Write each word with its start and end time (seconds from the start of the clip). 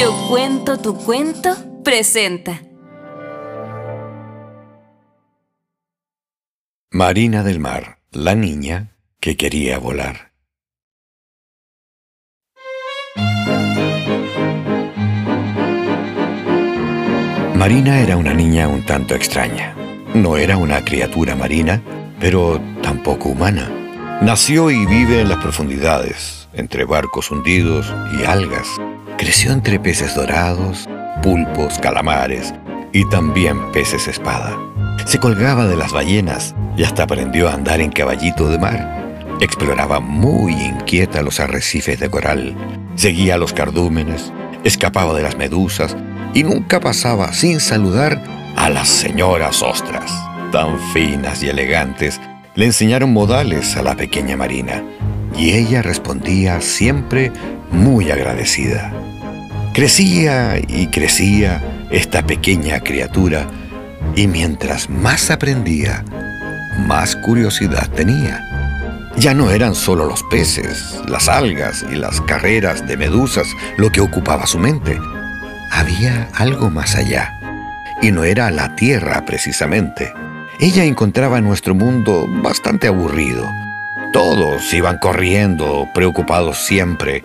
Yo 0.00 0.14
cuento 0.30 0.78
tu 0.78 0.96
cuento 0.96 1.54
presenta. 1.84 2.62
Marina 6.90 7.42
del 7.42 7.60
Mar, 7.60 7.98
la 8.10 8.34
niña 8.34 8.96
que 9.20 9.36
quería 9.36 9.78
volar. 9.78 10.32
Marina 17.54 18.00
era 18.00 18.16
una 18.16 18.32
niña 18.32 18.68
un 18.68 18.86
tanto 18.86 19.14
extraña. 19.14 19.74
No 20.14 20.38
era 20.38 20.56
una 20.56 20.82
criatura 20.82 21.36
marina, 21.36 21.82
pero 22.18 22.58
tampoco 22.82 23.28
humana. 23.28 23.68
Nació 24.22 24.70
y 24.70 24.86
vive 24.86 25.20
en 25.20 25.28
las 25.28 25.42
profundidades, 25.42 26.48
entre 26.54 26.86
barcos 26.86 27.30
hundidos 27.30 27.92
y 28.18 28.24
algas. 28.24 28.66
Creció 29.20 29.52
entre 29.52 29.78
peces 29.78 30.14
dorados, 30.14 30.88
pulpos, 31.22 31.78
calamares 31.78 32.54
y 32.90 33.06
también 33.10 33.70
peces 33.70 34.08
espada. 34.08 34.58
Se 35.04 35.18
colgaba 35.18 35.66
de 35.66 35.76
las 35.76 35.92
ballenas 35.92 36.54
y 36.74 36.84
hasta 36.84 37.02
aprendió 37.02 37.46
a 37.46 37.52
andar 37.52 37.82
en 37.82 37.92
caballito 37.92 38.48
de 38.48 38.58
mar. 38.58 39.36
Exploraba 39.38 40.00
muy 40.00 40.52
inquieta 40.52 41.20
los 41.20 41.38
arrecifes 41.38 42.00
de 42.00 42.08
coral, 42.08 42.56
seguía 42.94 43.36
los 43.36 43.52
cardúmenes, 43.52 44.32
escapaba 44.64 45.12
de 45.12 45.22
las 45.22 45.36
medusas 45.36 45.94
y 46.32 46.42
nunca 46.42 46.80
pasaba 46.80 47.34
sin 47.34 47.60
saludar 47.60 48.24
a 48.56 48.70
las 48.70 48.88
señoras 48.88 49.60
ostras. 49.62 50.10
Tan 50.50 50.80
finas 50.94 51.42
y 51.42 51.50
elegantes, 51.50 52.18
le 52.54 52.64
enseñaron 52.64 53.12
modales 53.12 53.76
a 53.76 53.82
la 53.82 53.96
pequeña 53.96 54.38
Marina 54.38 54.82
y 55.36 55.52
ella 55.52 55.82
respondía 55.82 56.62
siempre 56.62 57.30
muy 57.70 58.10
agradecida. 58.10 58.92
Crecía 59.72 60.58
y 60.66 60.88
crecía 60.88 61.62
esta 61.90 62.26
pequeña 62.26 62.80
criatura 62.80 63.46
y 64.16 64.26
mientras 64.26 64.90
más 64.90 65.30
aprendía, 65.30 66.04
más 66.86 67.16
curiosidad 67.16 67.88
tenía. 67.90 68.46
Ya 69.16 69.34
no 69.34 69.50
eran 69.50 69.74
solo 69.74 70.06
los 70.06 70.22
peces, 70.24 71.00
las 71.08 71.28
algas 71.28 71.84
y 71.92 71.96
las 71.96 72.20
carreras 72.22 72.86
de 72.86 72.96
medusas 72.96 73.46
lo 73.76 73.90
que 73.90 74.00
ocupaba 74.00 74.46
su 74.46 74.58
mente. 74.58 74.98
Había 75.70 76.28
algo 76.34 76.70
más 76.70 76.96
allá. 76.96 77.36
Y 78.02 78.12
no 78.12 78.24
era 78.24 78.50
la 78.50 78.74
tierra 78.76 79.24
precisamente. 79.26 80.12
Ella 80.58 80.84
encontraba 80.84 81.40
nuestro 81.40 81.74
mundo 81.74 82.26
bastante 82.42 82.86
aburrido. 82.86 83.46
Todos 84.12 84.72
iban 84.72 84.98
corriendo, 84.98 85.88
preocupados 85.94 86.58
siempre, 86.58 87.22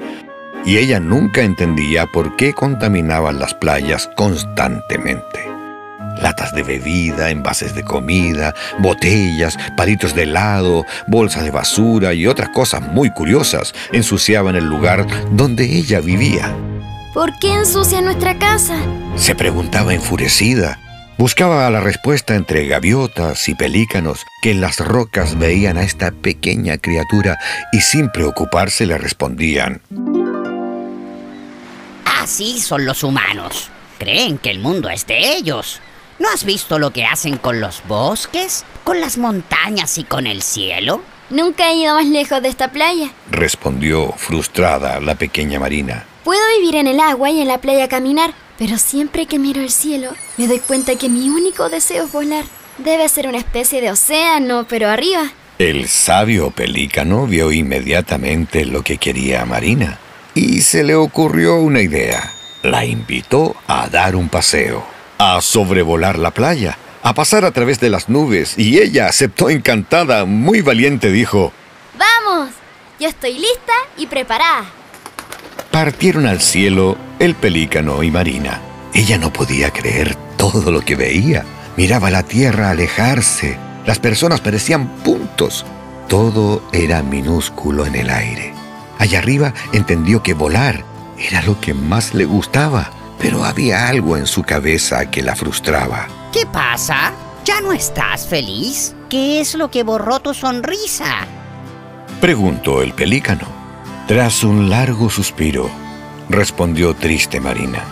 y 0.65 0.77
ella 0.77 0.99
nunca 0.99 1.41
entendía 1.41 2.07
por 2.07 2.35
qué 2.35 2.53
contaminaban 2.53 3.39
las 3.39 3.53
playas 3.53 4.09
constantemente. 4.15 5.45
Latas 6.21 6.53
de 6.53 6.63
bebida, 6.63 7.29
envases 7.29 7.75
de 7.75 7.83
comida, 7.83 8.53
botellas, 8.79 9.57
palitos 9.75 10.15
de 10.15 10.23
helado, 10.23 10.85
bolsas 11.07 11.43
de 11.43 11.51
basura 11.51 12.13
y 12.13 12.25
otras 12.25 12.49
cosas 12.49 12.81
muy 12.81 13.11
curiosas 13.11 13.73
ensuciaban 13.91 14.55
el 14.55 14.65
lugar 14.65 15.05
donde 15.31 15.65
ella 15.65 15.99
vivía. 15.99 16.55
¿Por 17.13 17.37
qué 17.39 17.53
ensucia 17.53 18.01
nuestra 18.01 18.37
casa? 18.37 18.77
Se 19.17 19.35
preguntaba 19.35 19.93
enfurecida. 19.93 20.79
Buscaba 21.17 21.69
la 21.69 21.79
respuesta 21.79 22.35
entre 22.35 22.67
gaviotas 22.67 23.47
y 23.47 23.55
pelícanos 23.55 24.25
que 24.41 24.51
en 24.51 24.59
las 24.59 24.79
rocas 24.79 25.37
veían 25.37 25.77
a 25.77 25.83
esta 25.83 26.11
pequeña 26.11 26.77
criatura 26.77 27.37
y 27.71 27.79
sin 27.79 28.09
preocuparse 28.09 28.85
le 28.85 28.97
respondían. 28.97 29.81
Así 32.25 32.59
son 32.59 32.85
los 32.85 33.03
humanos. 33.03 33.69
Creen 33.99 34.39
que 34.39 34.49
el 34.49 34.57
mundo 34.57 34.89
es 34.89 35.05
de 35.05 35.35
ellos. 35.35 35.79
¿No 36.17 36.27
has 36.27 36.43
visto 36.43 36.79
lo 36.79 36.89
que 36.89 37.05
hacen 37.05 37.37
con 37.37 37.61
los 37.61 37.83
bosques, 37.87 38.65
con 38.83 38.99
las 38.99 39.19
montañas 39.19 39.99
y 39.99 40.05
con 40.05 40.25
el 40.25 40.41
cielo? 40.41 41.03
Nunca 41.29 41.69
he 41.69 41.75
ido 41.75 41.93
más 41.93 42.07
lejos 42.07 42.41
de 42.41 42.49
esta 42.49 42.71
playa. 42.71 43.11
Respondió 43.29 44.11
frustrada 44.17 44.99
la 45.01 45.13
pequeña 45.13 45.59
Marina. 45.59 46.07
Puedo 46.23 46.41
vivir 46.57 46.77
en 46.77 46.87
el 46.87 46.99
agua 46.99 47.29
y 47.29 47.41
en 47.41 47.47
la 47.47 47.59
playa 47.59 47.87
caminar, 47.87 48.33
pero 48.57 48.79
siempre 48.79 49.27
que 49.27 49.37
miro 49.37 49.61
el 49.61 49.69
cielo 49.69 50.15
me 50.37 50.47
doy 50.47 50.57
cuenta 50.57 50.95
que 50.95 51.09
mi 51.09 51.29
único 51.29 51.69
deseo 51.69 52.05
es 52.05 52.11
volar. 52.11 52.45
Debe 52.79 53.07
ser 53.07 53.27
una 53.27 53.37
especie 53.37 53.81
de 53.81 53.91
océano, 53.91 54.65
pero 54.67 54.89
arriba. 54.89 55.31
El 55.59 55.87
sabio 55.87 56.49
pelícano 56.49 57.27
vio 57.27 57.51
inmediatamente 57.51 58.65
lo 58.65 58.81
que 58.81 58.97
quería 58.97 59.45
Marina 59.45 59.99
y 60.35 60.61
se 60.61 60.83
le 60.83 60.93
ocurrió 60.95 61.55
una 61.55 61.81
idea. 61.81 62.31
La 62.61 62.85
invitó 62.85 63.55
a 63.67 63.87
dar 63.87 64.15
un 64.15 64.29
paseo, 64.29 64.85
a 65.17 65.41
sobrevolar 65.41 66.19
la 66.19 66.31
playa, 66.31 66.77
a 67.01 67.13
pasar 67.13 67.45
a 67.45 67.51
través 67.51 67.79
de 67.79 67.89
las 67.89 68.09
nubes 68.09 68.57
y 68.57 68.79
ella 68.79 69.07
aceptó 69.07 69.49
encantada, 69.49 70.25
muy 70.25 70.61
valiente 70.61 71.11
dijo, 71.11 71.53
¡Vamos! 71.97 72.51
Yo 72.99 73.07
estoy 73.07 73.33
lista 73.33 73.73
y 73.97 74.07
preparada. 74.07 74.65
Partieron 75.71 76.25
al 76.25 76.41
cielo 76.41 76.97
el 77.19 77.35
pelícano 77.35 78.03
y 78.03 78.11
Marina. 78.11 78.61
Ella 78.93 79.17
no 79.17 79.31
podía 79.31 79.71
creer 79.71 80.15
todo 80.37 80.71
lo 80.71 80.81
que 80.81 80.95
veía. 80.95 81.43
Miraba 81.75 82.09
la 82.09 82.23
tierra 82.23 82.69
alejarse. 82.69 83.57
Las 83.85 83.99
personas 83.99 84.39
parecían 84.39 84.87
puntos. 85.03 85.65
Todo 86.07 86.63
era 86.71 87.03
minúsculo 87.03 87.85
en 87.85 87.95
el 87.95 88.09
aire. 88.09 88.54
Allá 89.05 89.19
arriba 89.19 89.53
entendió 89.71 90.23
que 90.23 90.33
volar 90.33 90.83
era 91.19 91.43
lo 91.43 91.61
que 91.61 91.75
más 91.75 92.15
le 92.15 92.25
gustaba, 92.25 92.89
pero 93.19 93.43
había 93.43 93.87
algo 93.87 94.17
en 94.17 94.25
su 94.25 94.41
cabeza 94.41 95.11
que 95.11 95.21
la 95.21 95.35
frustraba. 95.35 96.07
¿Qué 96.33 96.47
pasa? 96.47 97.13
¿Ya 97.45 97.61
no 97.61 97.71
estás 97.71 98.25
feliz? 98.25 98.95
¿Qué 99.07 99.41
es 99.41 99.53
lo 99.53 99.69
que 99.69 99.83
borró 99.83 100.21
tu 100.21 100.33
sonrisa? 100.33 101.27
Preguntó 102.19 102.81
el 102.81 102.93
pelícano. 102.93 103.45
Tras 104.07 104.43
un 104.43 104.71
largo 104.71 105.11
suspiro, 105.11 105.69
respondió 106.27 106.95
triste 106.95 107.39
Marina. 107.39 107.83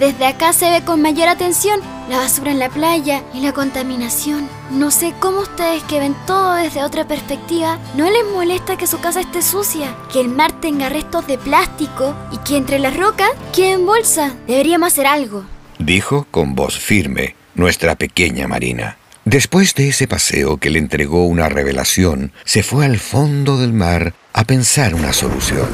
Desde 0.00 0.24
acá 0.24 0.54
se 0.54 0.70
ve 0.70 0.82
con 0.82 1.02
mayor 1.02 1.28
atención 1.28 1.78
la 2.08 2.16
basura 2.16 2.50
en 2.50 2.58
la 2.58 2.70
playa 2.70 3.22
y 3.34 3.42
la 3.42 3.52
contaminación. 3.52 4.48
No 4.70 4.90
sé 4.90 5.12
cómo 5.20 5.40
ustedes 5.40 5.82
que 5.82 5.98
ven 5.98 6.16
todo 6.26 6.54
desde 6.54 6.82
otra 6.82 7.06
perspectiva, 7.06 7.78
no 7.98 8.10
les 8.10 8.24
molesta 8.32 8.78
que 8.78 8.86
su 8.86 8.98
casa 8.98 9.20
esté 9.20 9.42
sucia, 9.42 9.94
que 10.10 10.20
el 10.20 10.30
mar 10.30 10.58
tenga 10.58 10.88
restos 10.88 11.26
de 11.26 11.36
plástico 11.36 12.14
y 12.32 12.38
que 12.38 12.56
entre 12.56 12.78
las 12.78 12.96
rocas 12.96 13.28
queden 13.54 13.84
bolsa. 13.84 14.32
Deberíamos 14.46 14.86
hacer 14.86 15.06
algo. 15.06 15.44
Dijo 15.78 16.26
con 16.30 16.54
voz 16.54 16.78
firme 16.78 17.36
nuestra 17.54 17.94
pequeña 17.94 18.48
Marina. 18.48 18.96
Después 19.26 19.74
de 19.74 19.90
ese 19.90 20.08
paseo 20.08 20.56
que 20.56 20.70
le 20.70 20.78
entregó 20.78 21.26
una 21.26 21.50
revelación, 21.50 22.32
se 22.46 22.62
fue 22.62 22.86
al 22.86 22.98
fondo 22.98 23.58
del 23.58 23.74
mar 23.74 24.14
a 24.32 24.44
pensar 24.44 24.94
una 24.94 25.12
solución. 25.12 25.68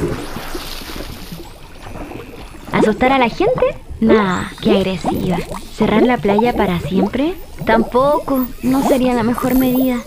¿Asustar 2.73 3.13
a 3.13 3.19
la 3.19 3.29
gente? 3.29 3.86
Nah, 4.01 4.45
qué 4.61 4.73
agresiva. 4.73 5.39
¿Cerrar 5.77 6.03
la 6.03 6.19
playa 6.19 6.53
para 6.53 6.81
siempre? 6.81 7.35
Tampoco, 7.65 8.47
no 8.63 8.87
sería 8.87 9.15
la 9.15 9.23
mejor 9.23 9.55
medida. 9.55 9.99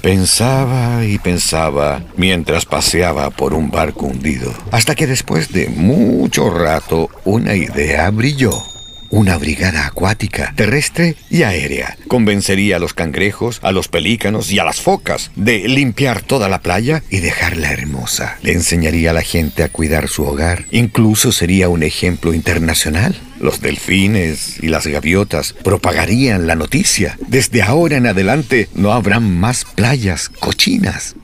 Pensaba 0.00 1.04
y 1.04 1.18
pensaba 1.18 2.02
mientras 2.16 2.66
paseaba 2.66 3.30
por 3.30 3.54
un 3.54 3.70
barco 3.70 4.06
hundido, 4.06 4.52
hasta 4.72 4.96
que 4.96 5.06
después 5.06 5.52
de 5.52 5.68
mucho 5.68 6.50
rato 6.50 7.08
una 7.24 7.54
idea 7.54 8.10
brilló. 8.10 8.71
Una 9.12 9.36
brigada 9.36 9.86
acuática, 9.86 10.54
terrestre 10.56 11.16
y 11.28 11.42
aérea. 11.42 11.98
Convencería 12.08 12.76
a 12.76 12.78
los 12.78 12.94
cangrejos, 12.94 13.60
a 13.62 13.70
los 13.70 13.88
pelícanos 13.88 14.50
y 14.50 14.58
a 14.58 14.64
las 14.64 14.80
focas 14.80 15.30
de 15.36 15.68
limpiar 15.68 16.22
toda 16.22 16.48
la 16.48 16.62
playa 16.62 17.02
y 17.10 17.20
dejarla 17.20 17.72
hermosa. 17.72 18.38
Le 18.40 18.52
enseñaría 18.52 19.10
a 19.10 19.12
la 19.12 19.20
gente 19.20 19.64
a 19.64 19.68
cuidar 19.68 20.08
su 20.08 20.24
hogar. 20.24 20.64
Incluso 20.70 21.30
sería 21.30 21.68
un 21.68 21.82
ejemplo 21.82 22.32
internacional. 22.32 23.14
Los 23.38 23.60
delfines 23.60 24.56
y 24.62 24.68
las 24.68 24.86
gaviotas 24.86 25.52
propagarían 25.62 26.46
la 26.46 26.54
noticia. 26.54 27.18
Desde 27.28 27.60
ahora 27.60 27.98
en 27.98 28.06
adelante 28.06 28.70
no 28.74 28.92
habrán 28.92 29.30
más 29.38 29.66
playas 29.66 30.30
cochinas. 30.30 31.16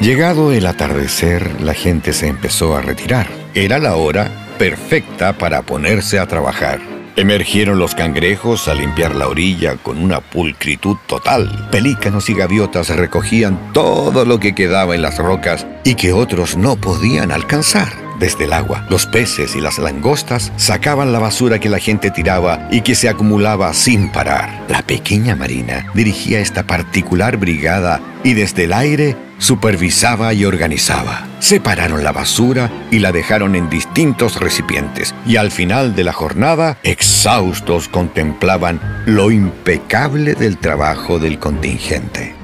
Llegado 0.00 0.50
el 0.50 0.64
atardecer, 0.64 1.60
la 1.60 1.74
gente 1.74 2.14
se 2.14 2.26
empezó 2.26 2.74
a 2.74 2.80
retirar. 2.80 3.28
Era 3.52 3.78
la 3.78 3.96
hora 3.96 4.30
perfecta 4.58 5.34
para 5.34 5.60
ponerse 5.60 6.18
a 6.18 6.26
trabajar. 6.26 6.80
Emergieron 7.16 7.78
los 7.78 7.94
cangrejos 7.94 8.66
a 8.68 8.74
limpiar 8.74 9.14
la 9.14 9.28
orilla 9.28 9.76
con 9.76 10.02
una 10.02 10.20
pulcritud 10.20 10.96
total. 11.06 11.68
Pelícanos 11.70 12.30
y 12.30 12.34
gaviotas 12.34 12.88
recogían 12.96 13.74
todo 13.74 14.24
lo 14.24 14.40
que 14.40 14.54
quedaba 14.54 14.94
en 14.94 15.02
las 15.02 15.18
rocas 15.18 15.66
y 15.84 15.96
que 15.96 16.14
otros 16.14 16.56
no 16.56 16.76
podían 16.76 17.30
alcanzar. 17.30 17.92
Desde 18.20 18.44
el 18.44 18.52
agua. 18.52 18.86
Los 18.88 19.06
peces 19.06 19.56
y 19.56 19.60
las 19.60 19.78
langostas 19.78 20.52
sacaban 20.56 21.12
la 21.12 21.18
basura 21.18 21.58
que 21.58 21.68
la 21.68 21.80
gente 21.80 22.12
tiraba 22.12 22.68
y 22.70 22.82
que 22.82 22.94
se 22.94 23.08
acumulaba 23.08 23.74
sin 23.74 24.12
parar. 24.12 24.64
La 24.68 24.82
pequeña 24.82 25.34
Marina 25.34 25.86
dirigía 25.94 26.38
esta 26.38 26.62
particular 26.62 27.38
brigada 27.38 28.00
y 28.22 28.34
desde 28.34 28.64
el 28.64 28.72
aire 28.72 29.16
supervisaba 29.38 30.32
y 30.34 30.44
organizaba. 30.44 31.26
Separaron 31.40 32.04
la 32.04 32.12
basura 32.12 32.70
y 32.90 32.98
la 32.98 33.10
dejaron 33.10 33.56
en 33.56 33.70
distintos 33.70 34.38
recipientes 34.38 35.14
y 35.26 35.36
al 35.36 35.50
final 35.50 35.96
de 35.96 36.04
la 36.04 36.12
jornada, 36.12 36.76
exhaustos 36.82 37.88
contemplaban 37.88 38.80
lo 39.06 39.30
impecable 39.30 40.34
del 40.34 40.58
trabajo 40.58 41.18
del 41.18 41.38
contingente. 41.38 42.39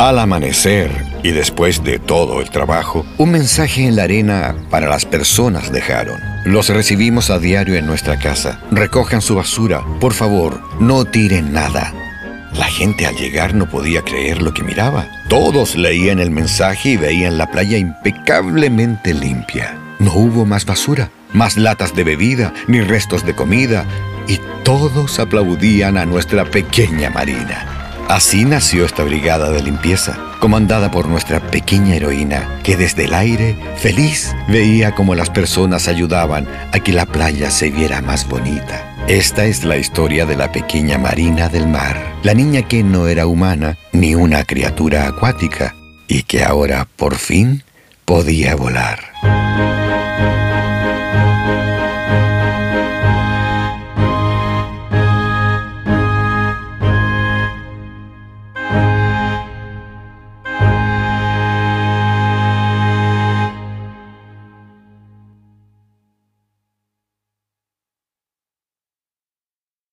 Al 0.00 0.18
amanecer 0.18 0.90
y 1.22 1.32
después 1.32 1.84
de 1.84 1.98
todo 1.98 2.40
el 2.40 2.48
trabajo, 2.48 3.04
un 3.18 3.32
mensaje 3.32 3.86
en 3.86 3.96
la 3.96 4.04
arena 4.04 4.56
para 4.70 4.88
las 4.88 5.04
personas 5.04 5.70
dejaron. 5.70 6.18
Los 6.46 6.70
recibimos 6.70 7.28
a 7.28 7.38
diario 7.38 7.74
en 7.74 7.84
nuestra 7.84 8.18
casa. 8.18 8.58
Recojan 8.70 9.20
su 9.20 9.34
basura. 9.34 9.84
Por 10.00 10.14
favor, 10.14 10.58
no 10.80 11.04
tiren 11.04 11.52
nada. 11.52 11.92
La 12.54 12.64
gente 12.64 13.04
al 13.04 13.14
llegar 13.14 13.54
no 13.54 13.68
podía 13.68 14.00
creer 14.00 14.40
lo 14.40 14.54
que 14.54 14.62
miraba. 14.62 15.06
Todos 15.28 15.76
leían 15.76 16.18
el 16.18 16.30
mensaje 16.30 16.92
y 16.92 16.96
veían 16.96 17.36
la 17.36 17.50
playa 17.50 17.76
impecablemente 17.76 19.12
limpia. 19.12 19.78
No 19.98 20.14
hubo 20.14 20.46
más 20.46 20.64
basura, 20.64 21.10
más 21.34 21.58
latas 21.58 21.94
de 21.94 22.04
bebida, 22.04 22.54
ni 22.68 22.80
restos 22.80 23.26
de 23.26 23.34
comida, 23.34 23.84
y 24.26 24.40
todos 24.64 25.20
aplaudían 25.20 25.98
a 25.98 26.06
nuestra 26.06 26.46
pequeña 26.46 27.10
Marina. 27.10 27.79
Así 28.10 28.44
nació 28.44 28.86
esta 28.86 29.04
brigada 29.04 29.52
de 29.52 29.62
limpieza, 29.62 30.18
comandada 30.40 30.90
por 30.90 31.06
nuestra 31.06 31.38
pequeña 31.38 31.94
heroína, 31.94 32.58
que 32.64 32.76
desde 32.76 33.04
el 33.04 33.14
aire, 33.14 33.54
feliz, 33.76 34.34
veía 34.48 34.96
cómo 34.96 35.14
las 35.14 35.30
personas 35.30 35.86
ayudaban 35.86 36.48
a 36.72 36.80
que 36.80 36.92
la 36.92 37.06
playa 37.06 37.52
se 37.52 37.70
viera 37.70 38.02
más 38.02 38.28
bonita. 38.28 38.96
Esta 39.06 39.44
es 39.44 39.62
la 39.62 39.76
historia 39.76 40.26
de 40.26 40.36
la 40.36 40.50
pequeña 40.50 40.98
Marina 40.98 41.48
del 41.48 41.68
mar, 41.68 42.16
la 42.24 42.34
niña 42.34 42.62
que 42.62 42.82
no 42.82 43.06
era 43.06 43.28
humana 43.28 43.78
ni 43.92 44.16
una 44.16 44.42
criatura 44.42 45.06
acuática 45.06 45.76
y 46.08 46.24
que 46.24 46.42
ahora 46.42 46.88
por 46.96 47.14
fin 47.14 47.62
podía 48.04 48.56
volar. 48.56 48.98